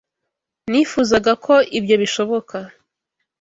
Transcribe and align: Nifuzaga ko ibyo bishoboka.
Nifuzaga 0.69 1.31
ko 1.45 1.53
ibyo 1.77 1.95
bishoboka. 2.01 2.57